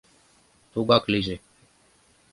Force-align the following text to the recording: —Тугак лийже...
—Тугак 0.71 1.03
лийже... 1.11 1.35